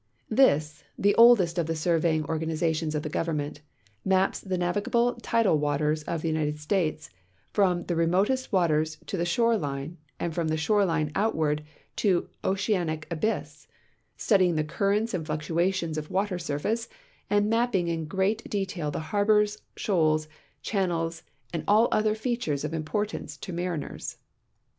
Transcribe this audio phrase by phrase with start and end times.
[0.31, 3.61] This, the oldest of the surveying organizations of the Government,
[4.03, 7.11] maps the navigable tidal waters of the United States
[7.53, 11.63] from the remotest waters to tlie shore line and from the shore lipe outward
[11.97, 13.67] to the oceanic abyss,
[14.17, 16.89] studying the currents and fluctuations of water surface
[17.29, 20.27] and map])ing in great detail the harbors, shoals,
[20.65, 21.21] cliannels,
[21.53, 24.17] and all other features ■of importance to mariners.